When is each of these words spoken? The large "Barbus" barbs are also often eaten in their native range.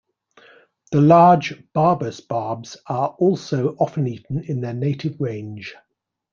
The 0.91 0.99
large 0.99 1.53
"Barbus" 1.73 2.21
barbs 2.27 2.75
are 2.87 3.09
also 3.19 3.75
often 3.79 4.07
eaten 4.07 4.43
in 4.43 4.59
their 4.61 4.73
native 4.73 5.21
range. 5.21 5.75